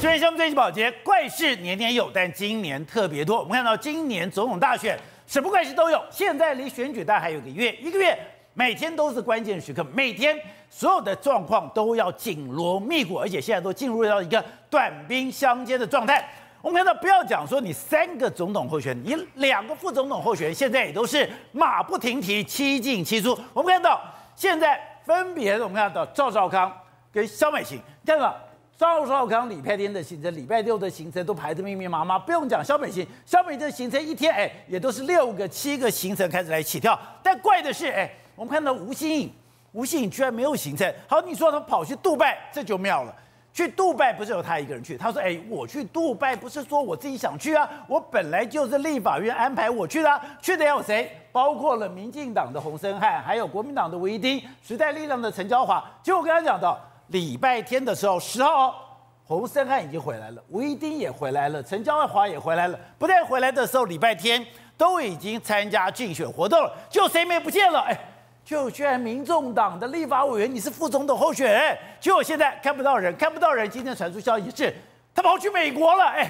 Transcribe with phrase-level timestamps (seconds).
[0.00, 3.40] 今天相对最保洁怪事年年有，但今年特别多。
[3.40, 6.02] 我们看到今年总统大选，什么怪事都有。
[6.10, 8.18] 现在离选举大还有一个月，一个月
[8.54, 10.34] 每天都是关键时刻，每天
[10.70, 16.26] 所有的状况都要紧锣密鼓，而且现在都进入到一个短兵相接的状态。
[16.62, 23.38] 我们看到，不要讲说你三个总统候选人，你两个副总统候选人，现在也都是马不停蹄，七进七出。
[23.52, 24.00] 我们看到
[24.34, 26.74] 现在分别，我们看到赵少康
[27.12, 28.34] 跟萧美琴，看到
[28.80, 32.18] 赵少康礼拜天的行程，礼拜六的行程都排得密密麻麻。
[32.18, 36.98] 不用讲萧美琴，萧美琴的行程一天哎，也都是六个、七个行程开始来起跳。
[37.22, 39.30] 但怪的是哎，我们看到吴欣盈，
[39.72, 40.90] 吴欣盈居然没有行程。
[41.06, 43.14] 好，你说他跑去杜拜，这就妙了。
[43.52, 44.96] 去杜拜不是有他一个人去？
[44.96, 50.20] 他说：“哎，我去杜拜不是说我自己想去啊，我本来就是立法院安排我去的。
[50.40, 51.14] 去的有谁？
[51.30, 55.84] 包括了民进党的洪森汉，还有国民党的吴怡丁，时代力量的陈椒华。
[56.02, 58.74] 就我刚才讲到，礼拜天的时候，十号，
[59.24, 62.78] 洪森汉已经回来了，吴一丁也回来了，陈椒华也回来了。
[62.98, 64.44] 不但回来的时候，礼拜天
[64.76, 67.80] 都已经参加竞选活动了，就谁没不见了？
[67.80, 67.96] 哎。”
[68.42, 73.68] 就居然民众党的立法委员，你是副总统候选人，就现在看不到人，看不到人。
[73.70, 74.74] 今天传出消息是，
[75.14, 76.04] 他跑去美国了。
[76.06, 76.28] 哎，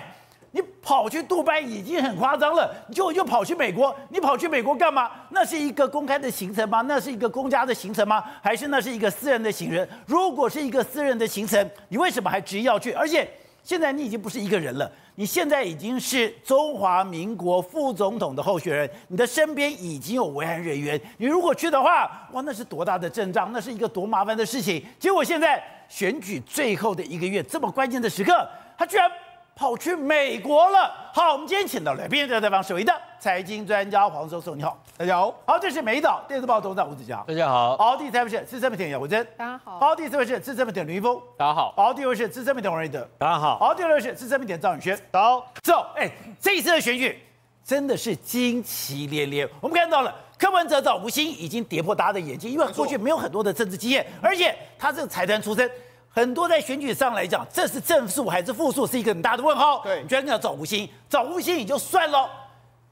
[0.52, 5.08] 你跑去杜拜已经很夸张了，你就又跑去美国，你跑去美国干嘛？
[5.30, 6.80] 那是一个公开的行程吗？
[6.82, 8.24] 那是一个公家的行程吗？
[8.42, 9.86] 还是那是一个私人的行程？
[10.06, 12.90] 如果是一个私人的行程，你为什么还执意要去？
[12.92, 13.30] 而且
[13.62, 14.90] 现在你已经不是一个人了。
[15.14, 21.00] 你现在已经是中华民国副总统的候选人，你的身边已经有维安人员。
[21.18, 24.84] 你如果去的话，哇，那是多大的阵仗，那是一个多麻烦的事情。
[24.98, 29.08] 结果现在选举最后的一个月，这么关键的时刻，他居然。
[29.54, 31.10] 跑去美国了。
[31.12, 35.34] 好，我们今天请到来宾的采访首位的财经专家黄教授，你好，大家好。
[35.46, 37.76] 好，这是美岛电视报董事长吴子嘉，大家好。
[37.76, 39.78] 好，第三位是资深媒体人姚国珍，大家好。
[39.78, 41.74] 好，第四位是资深媒体人林一峰，大家好。
[41.76, 43.58] 好，第五位是资深媒体人王瑞德，大家好。
[43.58, 45.52] 好，第六位是资深媒体人赵宇轩，好。
[45.62, 47.22] 走，哎，这一次的选举
[47.64, 49.48] 真的是惊奇连连。
[49.60, 55.70] 我们看到了柯文哲找吴昕已经跌破大家的眼睛，因为过去没有很多的政治经验，而且他这个财团出身。
[56.12, 59.78] 很多在选举上来讲，这是正数还是负数，是一个很大的问号。
[59.84, 62.28] 对，你居然要找吴昕，找吴昕也就算了，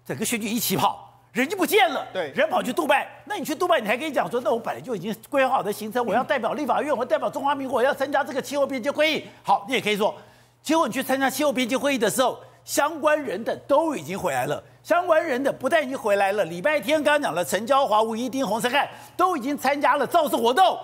[0.07, 2.07] 整个选举一起跑，人就不见了。
[2.13, 9.25] 对，人跑去杜拜，那你去杜拜，你还可以讲说，那我本来就已经规划好的行程，我要代表立法院，我要代表中华民国，我要参加这个气候边界会议。
[9.43, 10.15] 好，你也可以说，
[10.63, 20.79] 结果你去参加气候边界会议的时候，相关人等都已经回来了，相关人等不但已经回来了，礼拜天刚刚讲了，陈椒华、吴一丁、洪胜汉都已经参加了造势活动。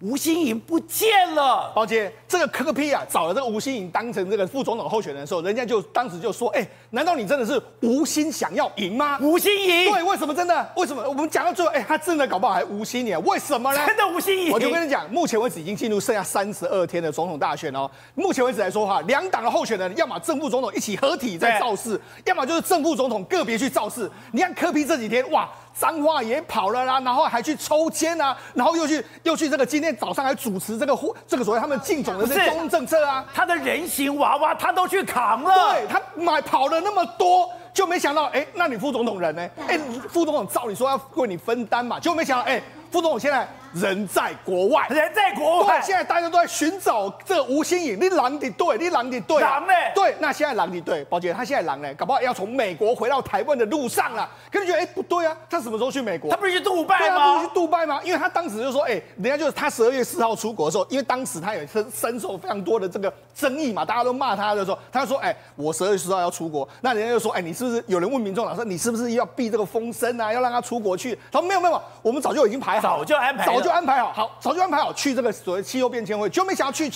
[0.00, 9.18] 吴欣盈不见了，包姐，这个柯 P 啊，找了这个吴欣盈当成这个副总统候选人的时候，人家就当时就说，哎，难道你真的是无心想要赢吗？
[9.22, 10.72] 吴欣盈，对，为什么真的？
[10.76, 11.02] 为什么？
[11.08, 13.18] 我们讲到最后，哎，他真的搞不好还无心呢？
[13.20, 13.86] 为什么呢？
[13.86, 17.90] 真的吴欣盈，我就跟你讲，目前为止已经进入剩下三十二天的总统大选哦。
[18.14, 24.10] 目前为止来说哈，两党的候选人，要么正副总统一起合体在造势，要么就是正副总统个别去造势。
[24.32, 25.48] 你看柯 P 这几天，哇！
[25.78, 39.48] 彰化也跑了啦，然后还去抽签啊，然后又去又去这个今天早上还主持这个这个所谓他们竞总的这个中政策啊，他的人形娃娃他都去扛了，对，他买跑了那么多，就没想到哎，那你副总统人呢？
[39.68, 39.78] 哎，
[40.08, 43.46] 副总统照理说要为你分担嘛，就没想到哎，副总统现在。
[43.72, 45.78] 人在国外，人在国外。
[45.78, 49.72] 对现在大家都在寻找这个吴新颖，你狼的对，你狼的对，狼呢？
[49.94, 54.28] 对，那现在狼的对，宝姐他现在狼呢，搞不好要从美国回到台湾的路上了。
[54.50, 56.30] 可是觉得哎不对啊，他什么时候去美国？
[56.30, 57.06] 他不是去杜拜吗？
[57.06, 58.00] 对啊，不是去杜拜吗？
[58.02, 71.18] 因为他当时就说，哎，人家就是他十二月四号出国的时候，因为当时他也深深受非常多的这个争议嘛，大家都骂他的时候，他就说，哎，我十二月四号要出国，那人家就说，哎，你是不是有人问民众党说，你是不是要避这个风声啊，要让他出国去？
[71.30, 74.36] 他说没有没有，我们早就已经排好，早就安排，早就安排好，好。
[74.40, 76.90] 早就安排好去这个所谓气候变迁会，就没想要去，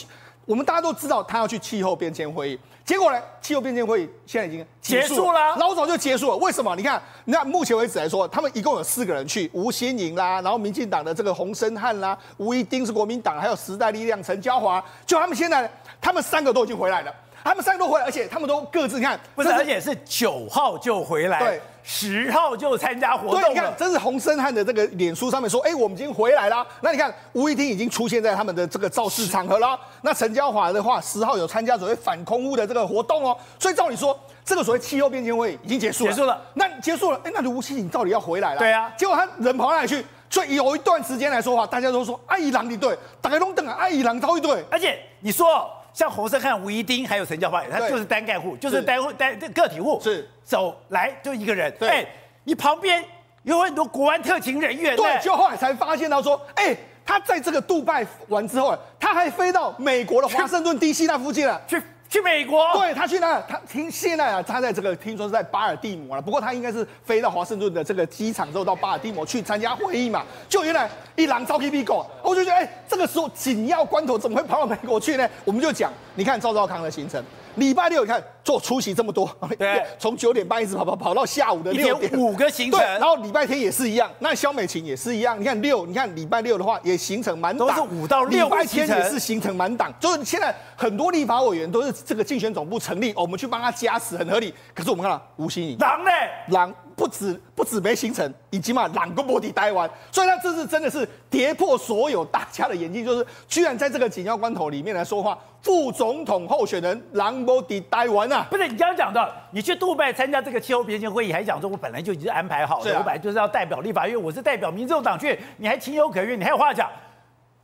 [0.44, 6.37] 我们大家都知道他要去气候变迁会议，结果呢，气候变迁会议现在已经结束了，老早就结束了。
[6.38, 6.75] 为什么？
[6.75, 15.70] 你看，你看，目前为止来说，他们一共有四个人去，吴欣盈啦，然后民进党的这个洪森汉啦，吴一丁是国民党，还有时代力量陈椒华，就他们现在，
[16.00, 21.38] 他们三个都已经回来了，他们三个都回来，而且他们都各自你看，不是，而且是九号就回来。
[21.38, 21.60] 对。
[21.82, 26.64] 十号就参加活动，对，你看，这是洪森汉的这个脸书上面说，哎，我们已经回来啦。
[26.82, 29.76] 那你看，吴怡丁已经出现在他们的这个造势场合啦。
[30.02, 33.37] 那陈椒华的话，十号有参加所谓反空污的这个活动哦。
[33.58, 36.12] 所以照理说，这个所谓气候变迁会已经结束了。
[36.12, 36.40] 结束了。
[36.52, 38.58] 那结束了，哎，那吴欣盈到底要回来了？
[38.58, 38.93] 对啊。
[38.96, 40.04] 结果他人跑哪里去？
[40.28, 44.62] 所以有一段时间来说话，大家都说爱伊朗的对，大家都等啊，爱伊朗超一队。
[44.70, 45.69] 而且你说。
[45.92, 50.28] 像洪胜汉、吴一丁还有陈教发，他就是单干户，就是单户单个体户，是。
[50.44, 51.72] 走来就一个人。
[51.78, 52.06] 对，
[52.44, 53.04] 你旁边
[53.44, 54.96] 有很多国安特勤人员。
[54.96, 70.24] 对，就后来才发现到说，哎，他在这个杜拜完之后，他还飞到美国的华盛顿 DC 那附近了，去去美国，对他去那，他听现在啊，他在这个听说是在巴尔的摩了，不过他应该是飞到华盛顿的这个机场之后到巴尔的摩去参加会议嘛。
[70.48, 75.28] 就原来一狼招 K B 狗，我就觉得哎，这个时候紧要关头怎么会跑到美国去呢？
[75.44, 77.24] 我们就讲，你看赵昭康的行程。
[77.56, 82.79] 礼拜六你看做出席这么多，对，从九点半一直跑跑跑到下午的六点，五个行程。
[82.79, 85.38] 对，然后礼拜天也是一样，那肖美琴也是一样。
[85.41, 88.44] 你看六，你看礼拜六的话也行程满档，都是五到六。
[88.44, 94.53] 礼拜天也是行程满档，就是现在很多立法委员都是这个竞选总部成立，我们去帮他加持，很合理。
[94.75, 96.11] 可是我们看到吴欣颖，狼呢？
[96.49, 96.75] 狼。
[97.10, 108.46] 不止不止没形成，以及嘛朗个摩的待完，所以他这次真的是跌破所有大家的眼镜，就是居然在这个紧要关头里面来说话，副总统候选人狼摩的待完啊！
[108.48, 116.88] 不是你刚刚讲的，你去杜拜参加这个气候变迁会议，还讲说我本来就已经安排好了，啊、我本来就是要代表立法院，我是代表民众党去，你还情有可原，你还有话讲，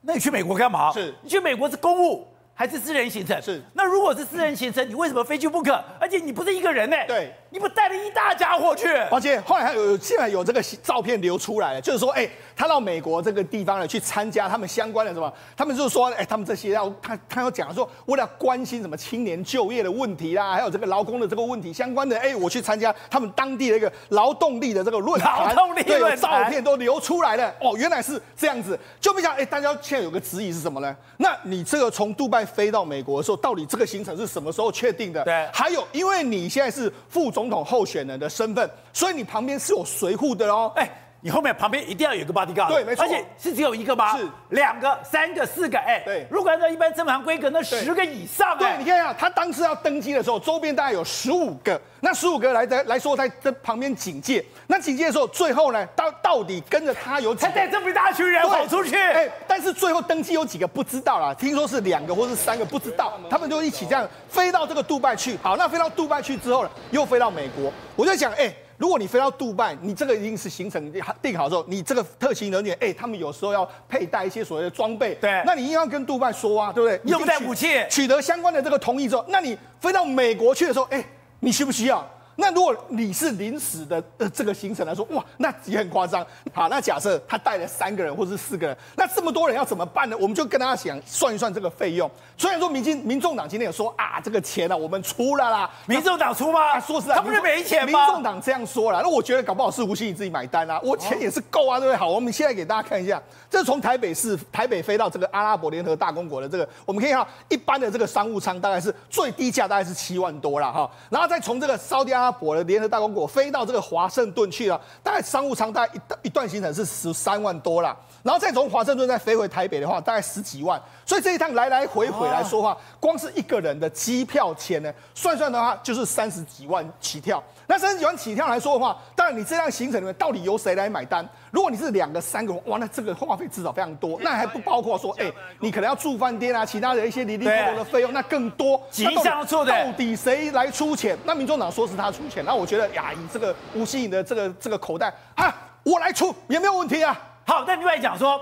[0.00, 0.92] 那你去美国干嘛？
[0.92, 2.26] 是你去美国是公务。
[2.58, 5.78] 还是私人行程是，那如果是私人行程，你为什么非去不可？
[6.00, 6.96] 而且你不是一个人呢？
[7.06, 8.88] 对，你不带了一大家伙去？
[9.10, 15.32] 而且后来还有现在有这个照片流出来了，就是说，哎，他到美国这个地方呢去参加他们相关的什么？
[15.56, 27.52] 他们就是说，哎，他们这些要他他要讲说，为了关心什么青年就业的问题啦，还有这个劳工的这个问题相关的，哎，我去参加他们当地的一个劳动力的这个论坛，劳动力论坛，对，照片都流出来了。
[27.60, 30.94] 哦，原来是这样子，就不想哎，大家现在有个质疑是什么呢？
[31.16, 33.16] 那你这个从杜拜飞到美国。
[33.16, 35.24] 的时候到底，这个行程是什么时候确定的？
[35.24, 40.72] 对，还有，因为你现在是副总统候选人的身份，所以你旁边是有随护的哦。
[40.74, 40.90] 哎。
[41.20, 44.16] 你后面旁边一定要有一个 bodyguard，对，没错，而且是只有一个吗？
[44.16, 46.26] 是两个、三个、四个，哎，对。
[46.30, 48.56] 如果按照一般正常规格，那十个以上。
[48.56, 54.44] 对，你看一下，他当时要登机的时候，周边大概有十五个，那十五个来来来说，在这旁边警戒。
[54.68, 57.48] 那警戒的时候，最后呢，到到底跟着他有几个？
[57.48, 65.36] 他带这么一大群人跑出去，哎，但是最后登机有几个不知道啦，听说是两个或是三个不知道，他们就一起这样飞到这个杜拜去。
[65.42, 67.72] 好，那飞到杜拜去之后呢，又飞到美国。
[67.96, 68.54] 我就想，哎。
[68.78, 70.92] 如果你飞到杜拜，你这个一定是行程
[71.22, 77.00] 定好之后，你这个特勤人员，哎、欸，他们有时候要佩戴一些所谓的装备，对，那你一定要跟杜拜说啊，对不对？
[77.02, 81.06] 你用带武器，取得相关的这个同意之后，那你飞到美国去的时候，哎、欸，
[81.40, 82.06] 你需不需要？
[82.36, 86.24] 那如果你是临时的呃这个行程来说，哇，那也很夸张。
[86.52, 90.16] 好，那假设他带了三个人或是四个人，那这么多人要怎么办呢？
[90.20, 92.10] 我们就跟大家讲，算一算这个费用。
[92.36, 96.72] 虽然说民进民众党今天有说啊，这个钱呢、啊、我们出了啦，民众党出吗？
[96.72, 98.06] 啊、说实在，他不是没钱吗？
[98.06, 101.96] 民众党这样说了，那我觉得搞不好是吴欣你自己买单啊，我钱也是够啊，对不对？
[101.96, 113.24] 好，我们现在给大家看一下，这是从台北市台北飞到这个阿拉伯联合大公国的这个，我们可以看到一般的这个商务舱大概是最低价大概是七万多了哈，然后再从这个沙特阿拉伯的联合大公国。
[113.24, 127.42] 飞到这个华盛顿去了，大概商务舱大概一一段行程是十三万多啦，然后再从华盛顿再飞回台北的话，大概十几万，所以这一趟来来回回来说话，光是一个人的机票钱呢，算算的话就是三十几万起跳。
[127.68, 131.28] 那三十几万起跳来说的话，当然你这样行程里面到底由谁来买单？
[131.50, 138.80] 如果你是两个、三个，哇，那这个花费至少非常多，那还不包括说，哎、欸，你可能要住饭店啊，其他的一些零零落落的费用，那更多。
[138.90, 141.18] 吉祥处的，到底谁来出钱？
[141.24, 145.52] 那民众党说是他出钱，那我觉得呀，以这个吴欣颖的这个这个口袋啊，
[145.82, 147.20] 我来出也没有问题啊。
[147.44, 148.40] 好，但另外讲说，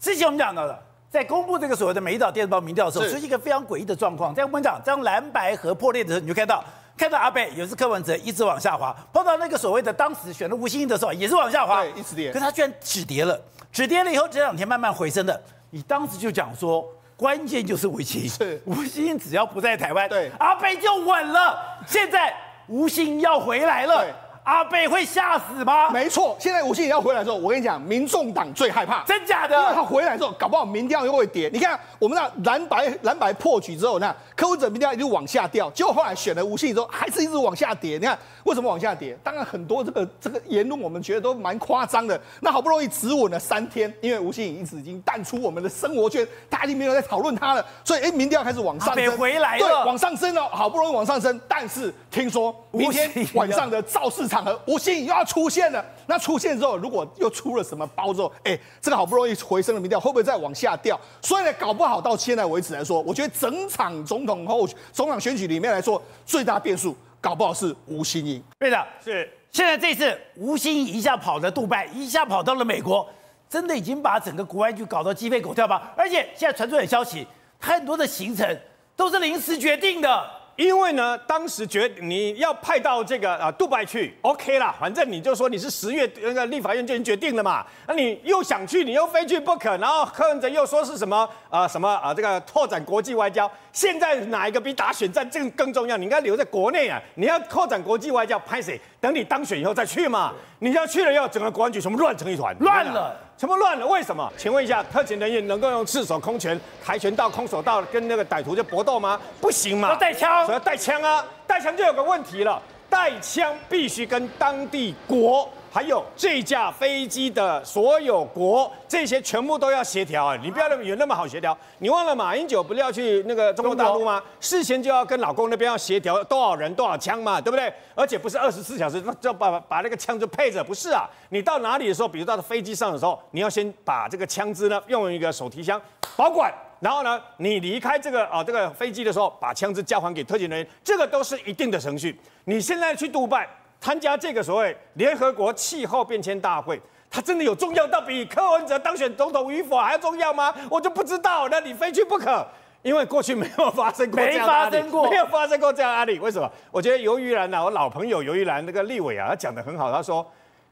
[0.00, 0.76] 之前我们讲到的，
[1.08, 4.34] 在公布这个所谓的《美丽岛电子报》民调的时候，是一个非常诡异的状况。
[4.34, 6.64] 在我们讲这样蓝白河破裂的时候，你就看到。
[6.98, 12.32] 看到阿北也是柯文哲一直往下滑，碰到那个所谓的当时选的吴欣盈的时候也是往下滑，对，一直跌。
[12.32, 13.40] 可是他居然止跌了，
[13.72, 15.40] 止跌了以后这两天慢慢回升的。
[15.70, 16.84] 你当时就讲说，
[17.16, 21.58] 关键就是 吴欣盈，是吴欣盈只要不在台湾，对，阿北就稳了。
[21.86, 22.34] 现在
[22.66, 24.04] 吴欣要回来了。
[24.48, 25.90] 阿贝会吓死吗？
[25.90, 29.54] 没错，现在吴欣盈要回来的时候，我跟你讲，民众党最害怕，真假的？
[29.54, 31.50] 因为他回来之后，搞不好民调又会跌。
[31.52, 37.98] 你看，我们那蓝白蓝白破局之后，那柯文哲民调一直往下掉，结果后来选了吴欣盈之后，还是一直往下跌。
[37.98, 39.14] 你看为什么往下跌？
[39.22, 42.18] 当然很多这个这个言论，我们觉得都蛮夸张的。
[42.40, 55.24] 那好不容易止稳了三天，因为吴欣盈一直已经淡出我们的生活圈，大家已经没有在讨论他了，所以哎，民调开始往上升，回来了，对，往上升了，好不容易往上升，但是听说明天晚上的造势场合，吴欣盈要。
[55.28, 60.98] 出现了，那出现之后，如果又出了什么包之后，哎，这个好不容易回升的民调会不会再往下掉？
[61.20, 68.42] 所以呢，搞不好到现在为止来说，我觉得整场总统后总统选举里面来说，最大变数搞不好是吴欣盈。
[68.58, 73.06] 对的，是现在这次吴欣盈一下跑到杜拜，一下跑到了美国，
[73.50, 75.92] 真的已经把整个国安局搞到鸡飞狗跳吧？
[75.94, 77.26] 而且现在传出的消息，
[77.60, 78.58] 很多的行程
[78.96, 80.37] 都是临时决定的。
[80.58, 95.96] 因为呢，当时觉你要派到这个啊杜拜去，OK 啦，反正你就说你是十月那个立法院就已经决定了嘛，那你又想去，你又非去不可，然后柯文哲又说是什么啊、呃、什么啊这个拓展国际外交，现在哪一个比打选战更更重要？
[95.96, 98.80] 你应该留在国内啊，你要扩展国际外交，拍谁？
[99.00, 103.86] 等你当选以后再去嘛，你要去了以后，整个国安局全部乱成一团，乱了，全部乱了。
[103.86, 104.30] 为什么？
[104.36, 109.18] 请问一下，特勤人员能够用赤手空拳、跆拳道、空手道跟那个歹徒就搏斗吗？
[109.40, 115.48] 不行嘛，要带枪，所以要带枪啊，带枪就有个问题了，带枪必须跟当地国。
[115.70, 120.36] 还有这架飞机的所有国，这些全部都要协调啊！
[120.42, 121.56] 你不要认为有那么好协调。
[121.78, 124.20] 你忘了马英九不是要去那个中国大陆吗？
[124.40, 127.70] 事先就要跟老公那边要协调多少人多少枪嘛，对不对？
[127.94, 131.06] 而且不是二十四小时就把把那个枪就配着，不是啊！
[131.28, 135.80] 你到哪里的时候，比如到飞机上的时候，你要先把这个枪支呢用一个手提箱
[136.16, 142.18] 保管，然后呢，你离开这个啊这个飞机的时候，把枪支交还给特警人员，这个都是一定的程序。
[142.48, 143.46] 你现在去杜拜。
[143.80, 150.52] 参加这个所谓联合国气候变迁大会，它真的有重要到比柯文哲当选总统与否还要重要吗？
[150.68, 152.44] 我就不知道，那你非去不可，
[152.82, 156.18] 因为过去没有发生过这样的案例，没发生过，没有发生过这样的案例。
[156.18, 156.50] 为什么？
[156.72, 160.28] 我觉得游玉兰啊，我老朋友游玉兰那个立委啊，他讲得很好，他说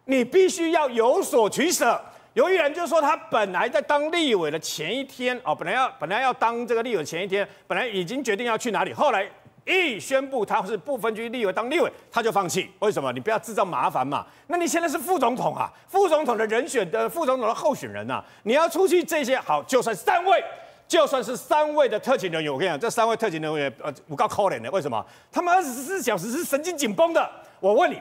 [0.07, 2.01] 你必须要有所取舍。
[2.35, 9.31] 游玉兰就说他本来在当立委的前一天哦，本来要本来要当这个立委前一天，本来已经决定要去哪里，后来。
[9.67, 12.71] 一宣布他是不分区立委当立委，他就放弃。
[12.79, 13.13] 为什么？
[13.13, 14.25] 你不要制造麻烦嘛。
[14.47, 20.43] 那你现在是副总统啊，副总统的人选的副总统的候选人啊，你要出去这些好，就算三位，
[20.87, 24.71] 就算是三位的特勤人员，我跟你讲，这三位特勤人员呃，我够可怜的。
[24.71, 25.05] 为什么？
[25.33, 27.29] 他们二十四小时是神经紧绷的。
[27.59, 28.01] 我问你，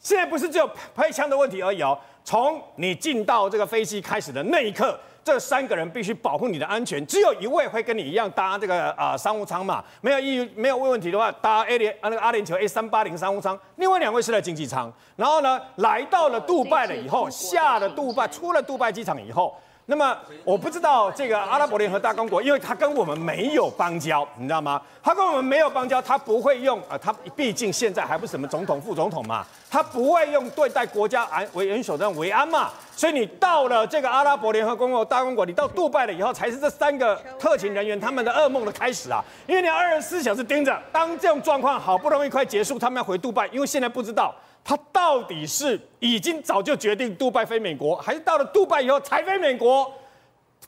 [0.00, 4.98] 现在不是只有配枪的问题而已哦，从你进到这个飞机开始的那一刻。
[5.24, 19.56] 这三个人必须保护你的安全，只有一位会跟你一样搭这个啊、商务舱嘛，没有意没有问题的话搭 A 联啊那个阿联酋 A 三八零商务舱，另外两位是在经济舱，然后呢来到了杜拜了以后，下了杜拜，出了杜拜机场以后。
[19.86, 24.80] 那么我不知道这个阿拉伯联合大公国，因为他跟我们没有邦交，你知道吗？
[25.02, 32.70] 他跟我们没有邦交，他不会用啊，他毕竟现在还不是什么总统、副总统嘛，他不会用对待国家安为元首这样维安嘛。
[32.96, 39.22] 所以你到了这个阿拉伯联合公国大公国，你到杜拜了以后，才是这三个特勤人员他们的噩梦的开始啊！
[39.46, 44.34] 因为你要二十四小时盯着，当这种状况好不容易快结束，他们要回杜拜，因为现在不知道。
[44.64, 49.92] 他到底是已经早就决定杜拜飞美国，还是到了杜拜以后才飞美国？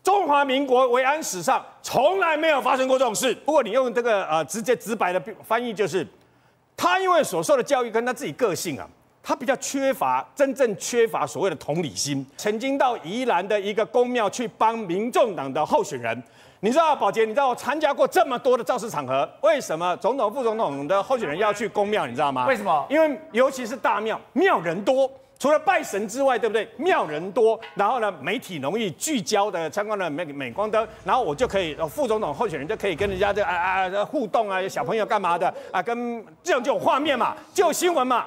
[0.02, 3.34] 中华民国维安史上从来没有发生过这种事。
[3.44, 6.06] 不过你用这个呃直接直白的翻译，就是
[6.76, 8.86] 他因为所受的教育跟他自己个性啊，
[9.22, 12.24] 他比较缺乏真正缺乏所谓的同理心。
[12.36, 16.22] 曾经到宜兰的一个宫庙去帮民众党的候选人。
[16.66, 22.08] 你知道，宝杰，你知道我参加过这么多的造势场合，为什么总统、副总统的候选人要去公庙？
[22.08, 22.44] 你知道吗？
[22.48, 22.84] 为什么？
[22.90, 25.08] 因为尤其是大庙，庙人多，
[25.38, 26.68] 除了拜神之外，对不对？
[26.76, 38.26] 庙人多，然后呢，媒体容易聚焦的参观的美美光灯，然后我就可以，副总统候选人就可以跟人家这啊啊互动啊，小朋友干嘛的啊，跟这样就有画面嘛，就有新闻嘛。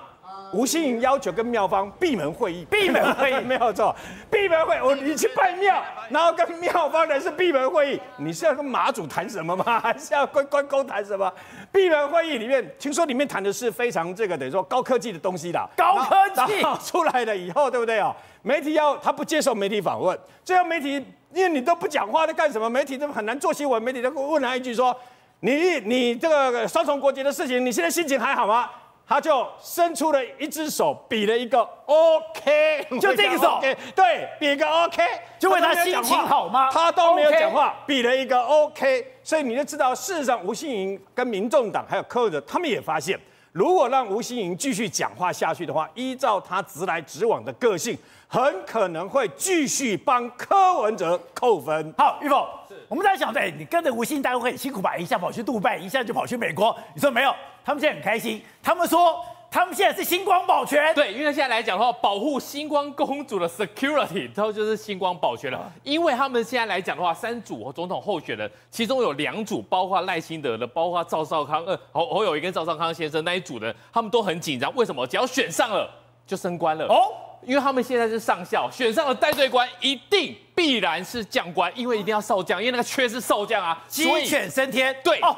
[0.52, 3.96] 吴心盈要求跟妙方闭门会议，闭门会议 没有错，
[4.32, 9.80] 闭门会，我你去拜庙， 然后跟妙方人是闭门会议，你是要跟马祖谈什么吗？
[9.80, 11.32] 还 是要跟关公谈什么？
[11.72, 16.16] 闭门会议里面，听说里面谈的是非常这个等于说高科技的东西啦，高科
[16.48, 18.16] 技出来了以后，对不对哦？
[18.42, 20.94] 媒体要他不接受媒体访问，最后媒体
[21.34, 22.68] 因为你都不讲话，在干什么？
[22.70, 24.96] 媒体都很难做新闻，媒体都问他一句说，
[25.42, 28.70] 你你这个双重国籍的事情，你现在心情还好吗？
[29.10, 35.04] 他就伸出了一只手，比了一个 OK， 就这个手，OK， 对，比一个 OK，
[35.40, 36.70] 就问他心情好吗？
[36.72, 43.20] 他都没有讲话，比了一个 OK，所以你就知道，事实上，吴欣盈跟民众党还有柯文哲，他们也发现，
[43.52, 47.98] 如果让吴欣盈继续讲话下去的话，依照他直来直往的个性，
[48.28, 51.92] 很可能会继续帮柯文哲扣分。
[51.98, 52.46] 好，玉凤，
[52.90, 54.98] 我们在想，对，你跟着吴欣盈大会很辛苦吧？
[54.98, 57.34] 一下跑去杜拜，一下就跑去美国，你说没有？
[57.64, 60.92] 他们现在很开心，他们说他们现在是星光保全。
[60.96, 65.72] 对，因为现在来讲的话，保护星光公主的 security，然后就是星光保全了。
[65.84, 74.74] 因为他们现在来讲的话，三组总统候选人，其中有两组，包括赖清德的，包括赵少康，呃，侯侯友宜跟赵少康先生那一组的，他们都很紧张。
[74.76, 75.06] 为什么？
[75.06, 75.88] 只要选上了
[76.26, 77.12] 就升官了哦，
[77.46, 84.96] 因为他们现在是上校，选上了带队官，一定必然是将官，因为一定要少将，因为那个缺是少将啊，鸡犬升天。
[85.04, 85.36] 对哦。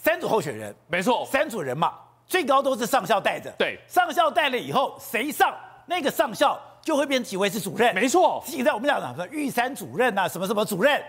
[0.00, 1.92] 三组候选人，没错，三组人嘛，
[2.24, 3.50] 最高都是上校带着。
[3.58, 5.52] 对，上校带了以后，谁上
[5.86, 7.92] 那个上校就会变几位是主任。
[7.92, 11.02] 没错，现在我们讲什么玉山主任呐、啊，什么什么主任，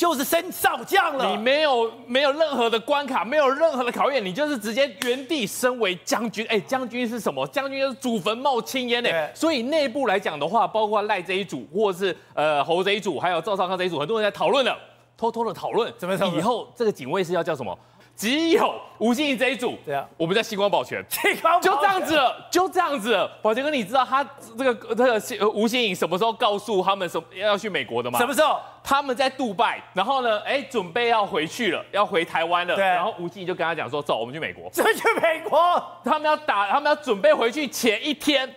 [0.00, 1.26] 就是升少将了。
[1.26, 6.46] 你没有没有任何的关卡，没有任何的考验，你就是直接原地升为将军。
[6.48, 7.46] 哎，将军是什么？
[7.48, 9.10] 将军就是祖坟冒青烟呢。
[9.34, 14.74] 所以内部来讲的话，包括赖这一组，或者是呃侯这一组，还有赵少康这一组，很多人在讨论了，
[15.18, 16.16] 偷偷的讨论，怎么？
[16.34, 17.78] 以后这个警卫是要叫什么？
[18.20, 23.26] 只有吴欣怡这一组，对啊，我们在星光保全，星光保全就这样子了，就这样子了。
[23.40, 24.22] 宝杰哥，你知道他
[24.58, 28.18] 这个这个吴欣怡什么时候告诉他们什么要去美国的吗？
[28.18, 28.60] 什么时候？
[28.82, 32.74] 他们在杜拜，然后呢，哎，准备要回去了，要回台湾了。
[32.74, 32.84] 对。
[32.84, 34.82] 然后吴欣怡就跟他讲说：“走，我们去美国。”去
[35.22, 35.82] 美国？
[36.04, 38.54] 他们要打，他们要准备回去前一天。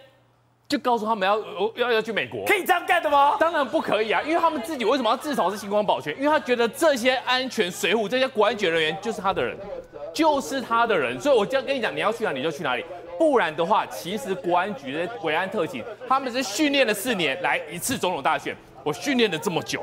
[0.74, 1.40] 就告诉他们要
[1.76, 3.38] 要要去美国，可以这样干的吗？
[3.40, 6.12] 当然不可以啊，因为他们自己为什么要至少是星光保全？
[6.18, 9.56] 因为他觉得这些安全水浒、这些国安局人员就是他的人，
[10.12, 12.84] 就是他的人，所以我就要跟你讲，你要去哪里就去哪里，
[13.20, 19.80] 不然的话，其实国安局的维安特勤他们是训练了四年来一次总统大选，我训练了这么久。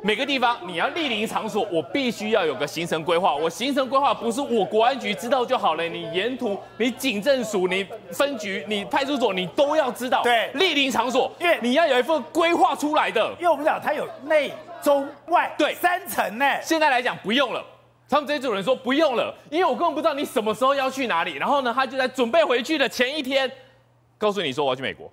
[0.00, 3.34] 每个地方你要莅临场所，我必须要有个行程规划。
[3.34, 10.22] 我行程规划不是我国安局知道就好了，你沿途你警政署、你分局、你派出所，你都要知道。
[10.22, 13.28] 对，莅临场所，因为你要有一份规划出来的。
[13.40, 16.44] 因为我们讲它有内中外对三层呢。
[16.62, 17.64] 现在来讲不用了，
[18.08, 21.34] 他们这组人说不用了，因为我根本不知道你什么时候要去哪里。
[21.34, 23.50] 然后呢，他就在准备回去的前一天，
[24.16, 25.10] 告诉你说我要去美国。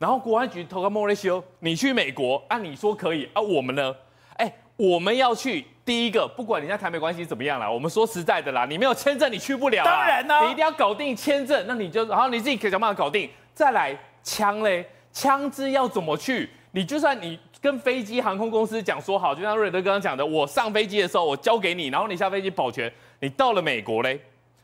[0.00, 3.94] 然后国安局投个莫雷修，你去美国，按、啊、你说可以啊，我们呢？
[4.36, 9.84] 哎，我们要去第一个，不管你在台美关系怎么样啦，我们说实在的啦，你没有签证你去不了。
[9.84, 13.28] 当然呢，你一定要搞定签证，那你就然后你自己可以想办法搞定。
[13.52, 16.48] 再来枪嘞，枪支要怎么去？
[16.70, 22.90] 你就算你跟飞机航空公司讲说好，就像瑞德刚刚讲的，我上飞机的时候我交给你，然后你下飞机保全。
[23.18, 24.18] 你到了美国嘞，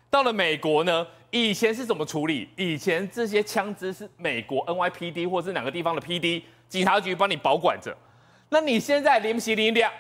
[0.09, 1.07] 到了美国呢？
[1.31, 2.49] 以前是怎么处理？
[2.57, 7.95] 以前这些枪支是美国 NYPD 或是哪个地方的 PD 警察局帮你保管着。
[8.49, 9.91] 那你现在临时临两，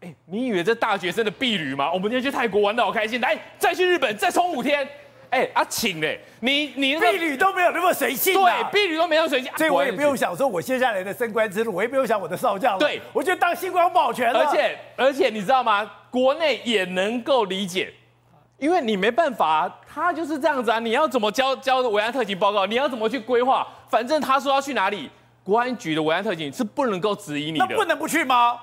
[0.00, 1.90] 哎，你以为这大学生的婢女吗？
[1.92, 4.86] 我们今天去泰国玩的好开心，来再去日本再冲五天，
[5.30, 14.40] 哎，阿请嘞，你你婢女都没有那么随性，对，婢女都没有随性，所以我也不用想说我接下来的升官之路，我也不用想我的少将，对，我就当星光保全了。
[14.40, 15.88] 而且而且你知道吗？
[16.10, 17.92] 国内也能够理解。
[18.62, 20.78] 因为你没办法，他就是这样子啊！
[20.78, 22.64] 你要怎么交交维安特警报告？
[22.64, 23.66] 你要怎么去规划？
[23.88, 25.10] 反正他说要去哪里，
[25.42, 27.66] 国安局的维安特警是不能够质疑你的。
[27.68, 28.56] 那不能不去吗？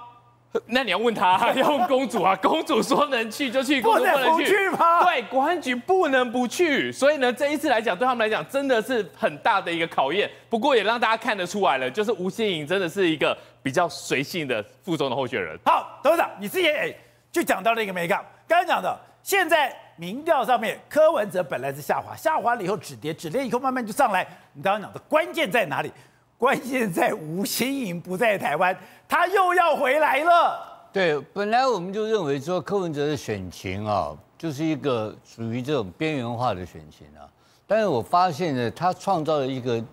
[0.67, 2.33] 那你要问他，要问公主啊！
[2.41, 5.03] 公主说能去就去，公主不能去，不去吗？
[5.03, 6.89] 对，国安局不能不去。
[6.93, 10.31] 所以呢，这一次来讲，对他们来讲真的是很大的一个考验。
[10.49, 15.59] 不过也让大家看得出来了，就是吴欣颖真的是一个比较随性的副总的候选人。
[15.65, 16.95] 好，董事长，你之前哎
[17.33, 19.75] 就讲到了一个美感，刚刚讲的现在。
[19.99, 24.25] 民调上面，柯文哲本来是下滑，下滑了以后止跌，止跌以后慢慢就上来。
[24.53, 25.91] 你刚刚讲的关键在哪里？
[26.37, 28.73] 关键在吴欣盈不在台湾，
[29.09, 30.87] 他又要回来了。
[30.93, 37.27] 对，本来我们就认为说柯文哲的选情啊，就是一个属于这种边缘化的选情啊。
[37.67, 39.83] 但是我发现呢，他创造了一个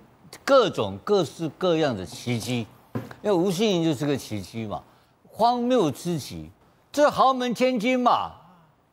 [0.45, 2.65] 各种各式各样的奇迹，
[3.23, 4.81] 因为吴欣盈就是个奇迹嘛，
[5.29, 6.49] 荒谬之极，
[6.93, 8.31] 这豪门千金嘛。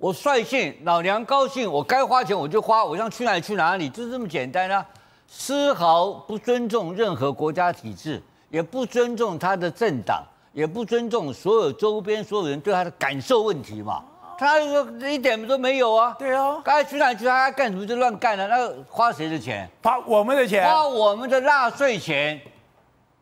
[0.04, 4.86] 我率性，老娘高兴，我该花钱我就花，我想去哪里去哪里，就这么简单啊！
[5.30, 14.04] 丝毫不尊重任何国家体制，也不尊重他的政党，也不尊重所有周边所有人对他的感受问题嘛。
[14.38, 16.13] 他说一点都没有啊。
[16.20, 18.46] 对啊，该去哪里去，他该干什么就乱干了。
[18.50, 19.70] 那花谁的钱？
[19.82, 22.42] 花我们的钱，花我们的纳税钱。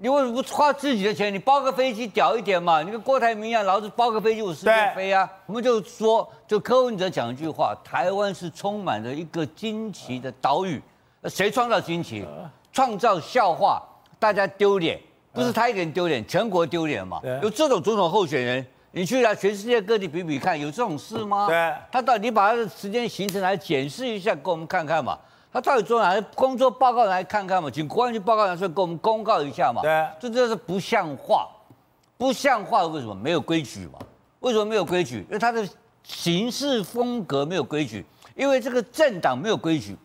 [0.04, 1.32] 你为什么不花自己的钱？
[1.32, 2.82] 你包个飞机屌一点嘛？
[2.82, 5.30] 你跟郭台铭一样，老子包个飞机我世界飞啊！
[5.46, 10.82] 我们就说，就柯文哲讲一句话：台湾是充满了一个惊奇的岛屿。
[11.26, 12.26] 谁创造惊奇？
[12.74, 13.80] 创造笑话，
[14.18, 15.00] 大家丢脸，
[15.32, 17.22] 不是他一个人丢脸，全国丢脸嘛？
[17.44, 21.46] 有这种总统候选人，你去了全世界各地比比看，有这种事吗？
[21.48, 25.16] 对，他到底你把他的时间行程来检视一下，给我们看看嘛。
[25.54, 27.70] 他到底做哪些工作报告来看看嘛？
[27.70, 29.82] 请国安局报告来给我们公告一下嘛？
[29.82, 31.50] 对，这这是不像话，
[32.18, 32.86] 不像话。
[32.88, 34.00] 为什么没有规矩嘛？
[34.40, 35.26] 为什么没有规矩？
[35.28, 35.68] 因为他的
[36.04, 39.98] 行事风格没有规矩，因为这个政党没有规矩，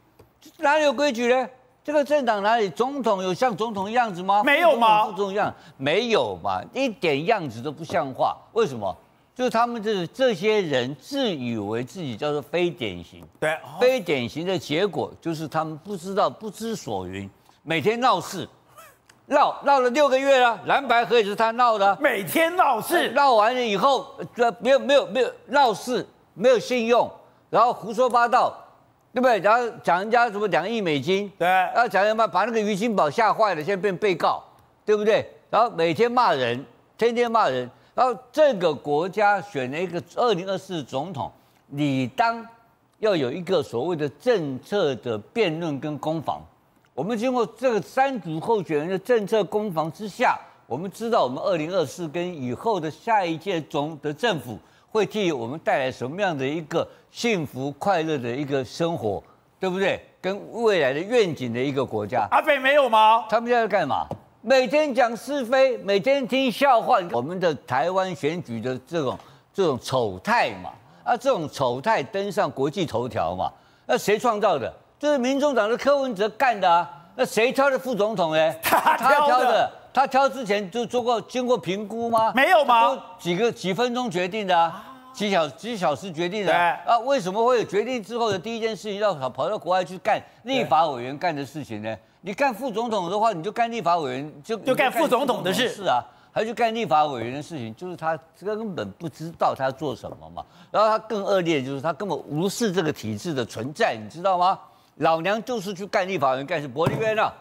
[0.58, 1.48] 哪里有规矩呢？
[1.84, 2.68] 这个政党哪里？
[2.68, 4.42] 总统有像总统样子吗？
[4.42, 5.04] 没有吗？
[5.04, 6.60] 副总统样没有嘛？
[6.74, 8.36] 一点样子都不像话。
[8.52, 8.94] 为什么？
[9.36, 17.28] 就是他们这这些人自以为自己叫做非典型，对，非典型的结果就是他们不知道不知所云，
[17.62, 18.48] 每天闹事，
[19.26, 27.06] 闹闹了六个月了，蓝白河也是他闹的，每天闹事，闹完了以后，这没有没有没有闹事，没有信用，
[27.50, 28.56] 然后胡说八道，
[29.12, 29.38] 对不对？
[29.40, 34.42] 然后讲人家什么两亿美金，对，然后讲什么把那个于金宝吓坏了，现在变被告，
[34.86, 35.30] 对不对？
[35.50, 36.64] 然后每天骂人，
[36.96, 37.70] 天天骂人。
[37.96, 41.32] 然后这个国家选了一个二零二四总统，
[41.66, 42.46] 你当
[42.98, 46.44] 要有一个所谓的政策的辩论跟攻防。
[46.92, 54.58] 我们经过这个三组候选人的政策攻防之下，我们知道我们二零二四跟以后的下一届总的政府
[54.90, 59.24] 会替我们带来什么样的一个幸福快乐的一个生活，
[59.58, 59.98] 对不对？
[60.20, 62.28] 跟未来的愿景的一个国家。
[62.30, 63.24] 阿北没有吗？
[63.30, 64.06] 他们现在干嘛？
[64.48, 67.00] 每天讲是非，每天听笑话。
[67.10, 69.18] 我们的台湾选举的这种
[69.52, 70.70] 这种丑态嘛，
[71.02, 73.50] 啊，这种丑态登上国际头条嘛，
[73.86, 74.72] 那谁创造的？
[75.00, 78.54] 这是民众党的柯文哲干的啊，那谁挑的副总统呢？
[78.62, 82.32] 他挑的，他挑之前就做过经过评估吗？
[82.32, 82.96] 没有吗？
[83.18, 84.80] 几个几分钟决定的啊，
[85.12, 86.98] 几小几小时决定的啊，啊？
[87.00, 91.96] 为什么会有决定之后的第一件事情要跑跑到国外去干立法委员干的事情呢？
[92.26, 100.44] 你干副总统的话，你就干立法委员就就干副总统的事是啊，还去干立法委员的事情，就是他根本不知道他要做什么嘛。
[100.72, 104.58] 然后他更恶劣，就是他根本无视这个体制的存在，你知道吗？
[104.96, 107.32] 老娘就是去干立法委员干事，柏立渊啊，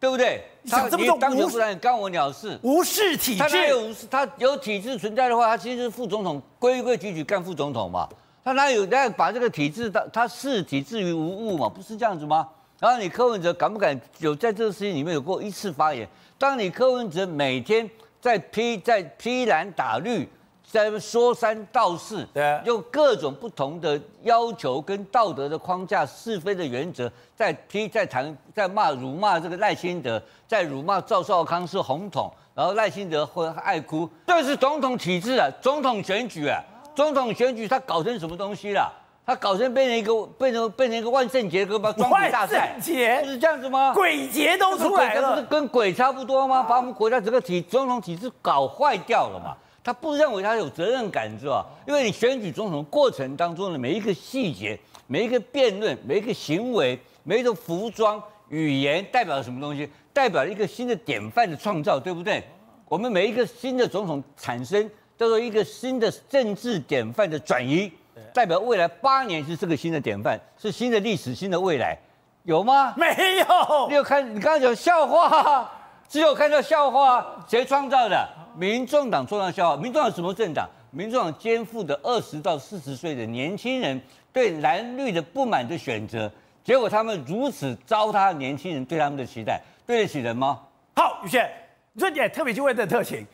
[0.00, 0.42] 对不对？
[0.68, 2.58] 他这么做，当选不然干我鸟事？
[2.62, 4.08] 无视体制，他哪有无视？
[4.08, 8.08] 他有体制存在的话，他其实是副总统，规规矩矩干副总统嘛。
[8.42, 11.68] 他哪有在把这个体制他他视体制于无物嘛？
[11.68, 12.48] 不是这样子吗？
[12.78, 16.08] 然后你柯文哲敢不敢有在这个事情里面有过一次发言？
[16.38, 17.88] 当你柯文哲每天
[18.20, 20.28] 在批在批蓝打绿。
[20.68, 36.60] 在说三道四，对，用各种不同的要求跟道德的框架、是非的原则，在批、在谈、在骂、辱骂这个赖清德，在辱骂赵少康是红统，然后赖清德会爱哭，这是总统体制啊，总统选举啊，
[36.96, 38.92] 总统选举他搞成什么东西了？
[39.26, 43.92] 他搞成变成一个变成变成一个万圣节跟把装鬼大赛，万圣节不是这样子吗？
[43.92, 46.62] 鬼节都出来了，不是跟鬼差不多吗？
[46.62, 49.56] 把我们国家整个体总统体制搞坏掉了嘛？
[49.82, 51.66] 他不认为他有责任感，是吧？
[51.88, 59.90] 因为你选举总统过程当中的每一个细节、每一个辩论、每一个行为、每一种服装、语言，代表了什么东西？
[60.12, 62.42] 代表了一个新的典范的创造，对不对？
[62.88, 67.92] 我们每一个新的总统产生，叫做一个新的政治典范的转移，
[68.32, 71.96] 代表未来八年是这个新的典范，是新的历史、新的未来，
[72.44, 72.94] 有吗？
[72.96, 73.06] 没
[73.38, 73.88] 有。
[73.88, 74.24] 你有看？
[74.34, 75.70] 你刚刚讲笑话，
[76.08, 78.28] 只有看到笑话，谁创造的？
[78.56, 80.68] 民众党创造笑话，民众党什么政党？
[80.90, 84.00] 民众党肩负的二十到四十岁的年轻人
[84.32, 86.30] 对蓝绿的不满的选择，
[86.64, 90.58] 结果他们如此糟蹋年轻人对他们的期待，对得起人吗？
[90.94, 91.50] 好，宇轩，
[91.92, 93.26] 你说你特别去问这特勤。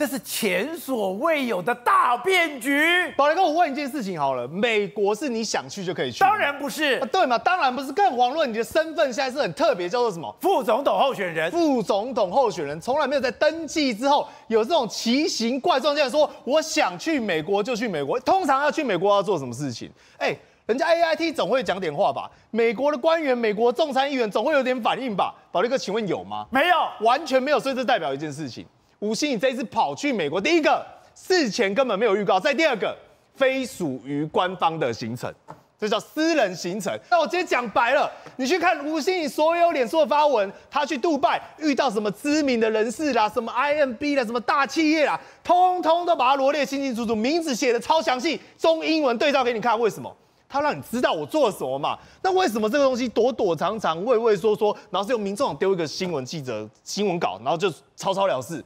[0.00, 2.82] 这是前所未有的大变局。
[3.18, 6.20] 宝来哥，我问一件事情好了，美国是你想去就可以去？
[6.20, 7.36] 当然不是，啊、对嘛？
[7.36, 7.92] 当然不是。
[7.92, 10.34] 更遑论你的身份现在是很特别，叫做什么？
[10.40, 11.50] 副总统候选人。
[11.50, 18.18] 副总统候选人从来没有在登记之后有这种奇形怪状，这样说我想去美国就去美国。
[18.20, 19.90] 通常要去美国要做什么事情？
[20.16, 20.34] 哎，
[20.64, 22.30] 人家 AIT 总会讲点话吧？
[22.50, 25.34] 美国的官员、美国众参议员总会有点反应吧？
[25.52, 26.46] 宝力哥，请问有吗？
[26.50, 27.60] 没有，完全没有。
[27.60, 28.64] 所以这代表一件事情。
[29.00, 30.84] 吴欣盈这一次跑去美国，第一个
[31.14, 32.94] 事前根本没有预告，再第二个
[33.34, 35.32] 非属于官方的行程，
[35.78, 36.94] 这叫私人行程。
[37.10, 49.80] 那我直接讲白了，你去看吴欣盈所有脸书的发文，他去杜拜遇到什么知名的人士啦，什么 IMB 啦，什么大企业啦，通通都把它罗列清清楚楚，名字写的超详细，中英文对照给你看。
[49.80, 50.14] 为什么？
[50.46, 51.96] 他让你知道我做了什么嘛？
[52.22, 58.62] 那为什么这个东西躲躲藏藏、畏畏缩缩，然后是用民众丢一个新闻记者新闻稿，然后就草草了事？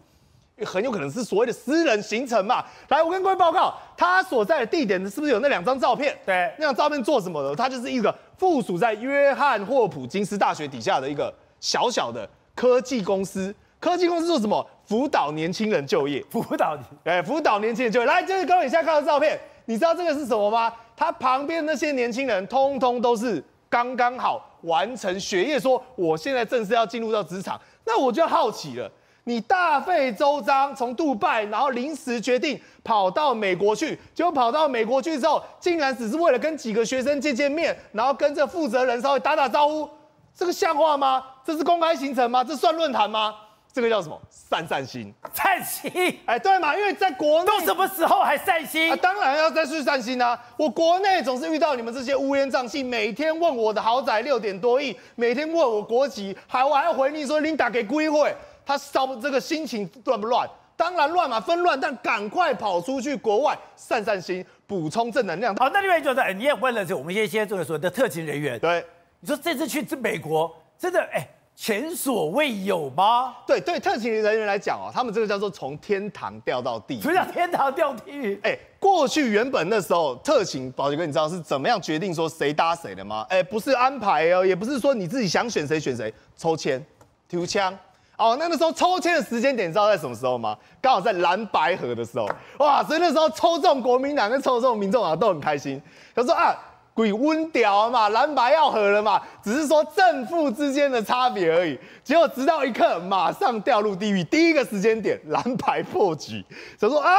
[0.64, 2.64] 很有可能是所谓的私人行程嘛。
[2.88, 6.16] 来，我跟各位报告，他所在的地点是不是有那两张照片？
[6.24, 7.56] 对，那张照片做什么的？
[7.56, 13.54] 他就是一个附属在约翰霍普金斯大学底下的一个小小的科技公司。
[13.80, 14.64] 科技公司做什么？
[14.86, 16.24] 辅导年轻人就业。
[16.30, 18.06] 辅导，哎，辅导年轻人就业。
[18.06, 20.72] 来，这是各位现在看到的照片，你知道这个是什么吗？
[20.96, 27.60] 他旁边那些年轻人，通通都是刚刚好完成学业，说我现在正式要进入到职场。
[27.84, 28.90] 那我就好奇了。
[29.24, 39.88] 你大费周章从杜拜，然后临时决定跑到美国去，结果跑到美国去之后，竟然只是为了跟几个学生见见面，然后跟这负责人稍微打打招呼，
[40.36, 41.24] 这个像话吗？
[41.42, 42.44] 这是公开行程吗？
[42.44, 43.34] 这算论坛吗？
[43.72, 44.20] 这个叫什么？
[44.28, 45.90] 散散心，散心。
[46.26, 46.76] 哎，对嘛？
[46.76, 48.92] 因为在国内都什么时候还散心？
[48.92, 50.38] 啊，当然要再去散心啊！
[50.56, 58.32] 我国内总是遇到你们这些乌烟瘴气，每天问我的豪宅六点多亿，每天问我国籍，还我还要回你说你打给归会。
[58.64, 60.48] 他烧这个心情乱不乱？
[60.76, 65.54] 当然乱嘛，纷乱，但赶快跑出去国外散散心，补充正能量。
[65.54, 68.84] 好，那另外就是，你也问了，就我们一些这个所谓的特勤人员，对，
[69.20, 71.24] 你说这次去这美国，真的，哎，
[71.54, 73.36] 前所未有吗？
[73.46, 77.00] 对对，特勤人员来讲哦，他们这个叫做从天堂掉到地狱。
[77.02, 78.40] 什么叫天堂掉地狱？
[78.42, 83.24] 哎，过去原本那时候特勤，宝杰哥，你知道是怎么样决定说谁搭谁的吗？
[83.28, 86.84] 哎，不是安排哦，也不是说你自己想选谁选谁，抽签、
[87.28, 87.72] 丢枪。
[88.16, 90.56] 哦，那那时候抽签的时间点，知道在什么时候吗？
[90.80, 92.28] 刚好在蓝白合的时候。
[92.58, 95.80] 哇，所以那时候抽中国民党跟抽中民众党都很开心。
[96.14, 96.54] 他说啊。
[96.96, 101.76] 鬼温屌嘛，蓝白要合了嘛，只是说正负之间的差别而已。
[102.04, 104.22] 结果直到一刻，马上掉入地狱。
[104.22, 106.44] 第一个时间点，蓝白破局。
[106.80, 107.10] 他说啊，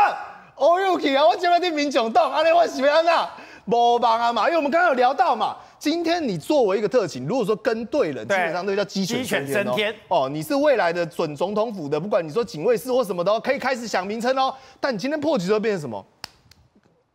[0.55, 3.29] 欧又去啊，我今天听民众党，阿你我喜欢啊，
[3.65, 4.45] 无帮啊嘛。
[4.45, 10.23] 因为我们刚刚有聊到嘛，今天你作为一个特勤，如果说跟对人，基本上都叫鸡犬升天哦。
[10.23, 14.53] 哦，你是未来的准总统府的，不管你说警卫室或什么的，可以开始想名称哦。
[14.79, 16.05] 但你今天破局之后变成什么？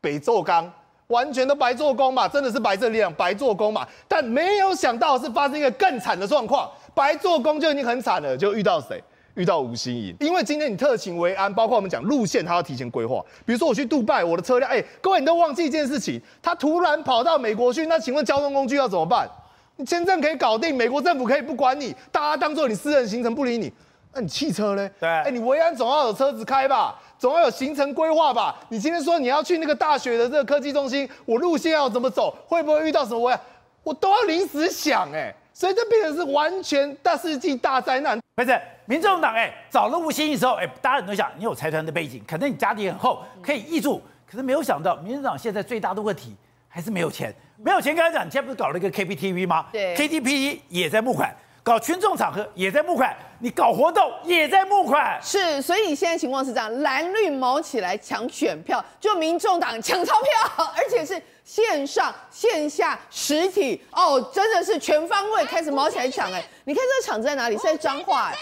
[0.01, 0.73] 北奏纲。
[1.09, 9.03] 完全都白做工嘛，真的是白色力量白做工嘛，但没有想到是发生一个更惨的状况，白做工就已经很惨了，就遇到谁？
[9.35, 10.14] 遇到吴心怡。
[10.21, 13.25] 因为今天你特勤维安，包括我们讲路线，他要提前规划。
[13.45, 19.29] 比如说我去杜拜，我的车辆，哎、欸，各位你都忘记一件事情，他突然跑到美国去，那请问交通工具要怎么办？
[19.77, 23.73] 你签证可以搞定，美国政府可以不管你，大家当做你私人行程不理你，
[24.12, 24.90] 那你汽车呢？
[25.01, 27.01] 对，哎、欸，你维安总要有车子开吧？
[27.19, 28.59] 总要有行程规划吧？
[28.69, 32.37] 你今天说你要去那个大学的这个科技中心，我路线要怎么走？
[32.47, 33.40] 会不会遇到什么危险？
[33.83, 38.19] 我都要临时想哎、欸，所以这变成是完全大世纪大灾难。
[38.35, 44.01] 不是，民众党哎，找了吴欣盈的时候哎，大家很多想你有财团的背景，可能你家底很厚，可以挹注。
[44.27, 46.35] 可是没有想到，民众党现在最大的问题
[46.69, 47.95] 还是没有钱，没有钱。
[47.95, 49.67] 刚才讲，你现在不是搞了一个 KPTV 吗？
[49.73, 51.35] 对，KTV 也在募款。
[51.63, 67.57] 搞群众场合也在募款，你搞活动也在募款，是，所以现在情况是这样，蓝绿卯起来抢选票，就民众党抢钞票，而且是线上、线下、实体，哦，真的是全方位开始毛起来抢，哎，你看这个场子在哪里？
[67.57, 68.37] 是在彰化，哎，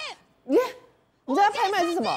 [0.45, 0.67] 你看，
[1.25, 2.15] 你知道拍卖是什么？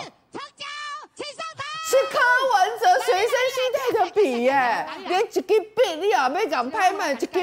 [1.90, 2.20] 是柯
[2.54, 5.60] 文哲随身携带的笔耶，连一支笔
[5.98, 7.42] 你也要讲拍卖，一支笔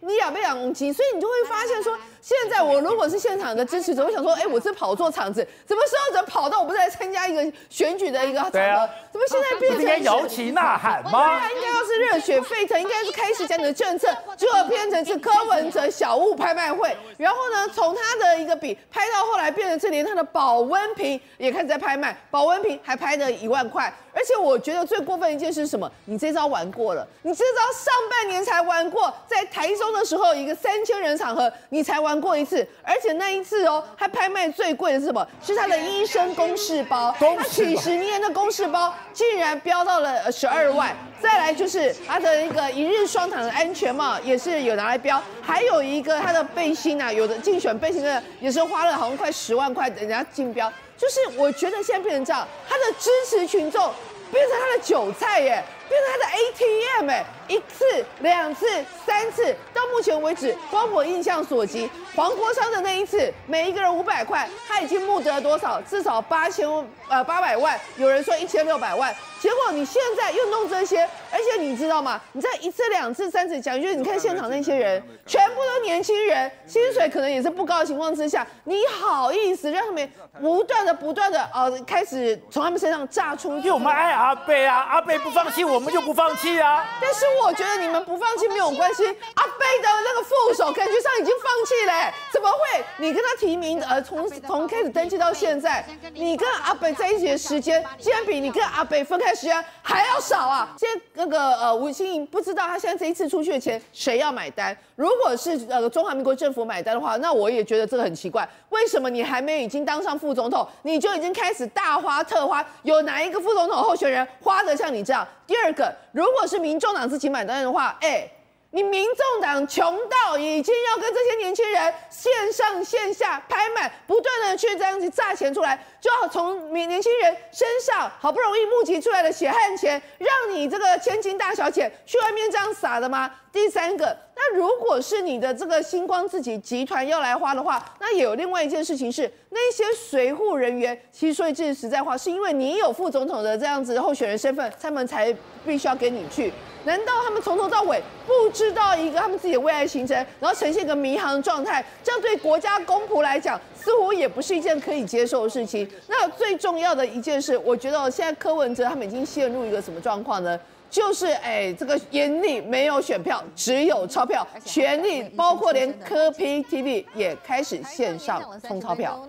[0.00, 1.98] 你也要讲钱，所以你就会发现说。
[2.20, 8.58] 现在我如果是现场的支持者，我想说，哎，我是跑错场子，怎么时候怎么跑到我不是来参加一个选举的一个场合？
[8.58, 11.10] 啊，怎么现在变成应该摇旗呐喊吗？
[11.10, 16.96] 对啊，应该要是热血沸腾，应该是开始讲你的政策，结果变成是柯文哲小物拍卖会。
[17.16, 23.92] 然后呢，从他的一个笔拍到后来变成这连他的保温瓶也开始在拍卖，保温瓶还拍了一万块。
[24.12, 25.90] 而且我觉得最过分的一件事是什么？
[26.04, 35.26] 你这招玩过了，你这招上半年才玩过，在台中的时候一个三千人场合你才玩过一次，而且那一次哦，还拍卖最贵的是什么？
[35.42, 40.96] 是他的医生公事包，他几十年的公事包竟然飙到了十二万。
[41.20, 50.72] 再来就是他的一个一日双躺的安全帽也是有拿来标，还有一个他的背心啊，有的竞选背心的也是花了好像快十万块，人家竞标。
[50.96, 53.92] 就是我觉得现在变成这样，他的支持群众
[54.32, 58.66] 变成他的韭菜耶，变成他的 ATM 哎，一次、两次、
[59.04, 65.80] 三次，到目前为止，光我印象所及，黄国昌的那一次，每一个人五百块，他已经募得了多少？
[65.82, 66.68] 至少八千
[67.08, 69.12] 呃八百万，有人说一千六百万。
[69.40, 72.20] 结果你现在又弄这些，而且你知道吗？
[72.32, 83.56] 你在一次、两次、三次讲，就是你看现场那些人，全部都年轻人，薪水可能也是不高的情况之下，你好意思让他们不断的、不断的呃开始从他们身上榨出？
[83.56, 86.86] 因为我们爱阿贝啊，阿贝不放弃，我们就不放弃啊。
[87.00, 92.84] 但是我觉得你们不放弃没有关系，阿贝的那个副手感觉上已经放弃了，怎么会？
[92.98, 99.34] 你跟他提名呃从从开始登记到现在，你跟阿北在一起的时间，竟然比你跟阿北分开。
[99.40, 100.68] 时间还要少啊！
[100.76, 104.76] 现在那个呃吴欣颖不知道他现在这一次出去的钱谁要买单？
[104.96, 108.46] 如果是呃中华民国政府买单的话，那我也觉得这个很奇怪。
[108.68, 112.62] 为什么你还没有已经当上副总统，你就已经开始大花特花？
[112.82, 115.26] 有哪一个副总统候选人花的像你这样？
[115.50, 118.30] 第二个，如果是民众党自己买单的话，哎。
[118.72, 133.28] 你民众党穷到已经要跟这些年轻人线上线下拍卖，不断的去这样子榨钱出来，就要从年年轻人身上好不容易募集出来的血汗钱，让你这个千金大小姐去外面这样撒的吗？
[133.52, 145.34] 第三个，那如果是你的这个星光自己集团要来花的话，那也有另外一件事情是，那些随扈人员，其实说一句实在话，是因为你有副总统的这样子候选人身份，他们才
[145.66, 146.52] 必须要给你去。
[146.84, 151.84] 难道他们从头到尾不知道一个他们自己的未来行程，然后呈现一个迷航的状态？
[152.02, 155.88] 这样对国家公仆来讲，似乎也不是一件可以接受的事情。
[156.08, 160.58] 那最重要的一件事，我觉得现在柯文哲他们已经陷入一个什么状况呢？
[160.88, 169.20] 就是哎，这个眼里没有选票，只有钞票，权力包括连科 P TV 也开始线上充钞票。